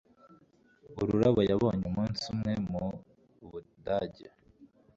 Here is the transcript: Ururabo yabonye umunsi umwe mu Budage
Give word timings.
Ururabo 0.99 1.39
yabonye 1.49 1.83
umunsi 1.89 2.23
umwe 2.33 2.53
mu 2.69 2.85
Budage 3.49 4.27